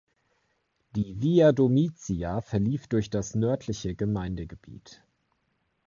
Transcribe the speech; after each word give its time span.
Die 0.95 1.21
Via 1.21 1.51
Domitia 1.51 2.41
verlief 2.41 2.87
durch 2.87 3.11
das 3.11 3.35
nördliche 3.35 3.93
Gemeindegebiet. 3.93 5.03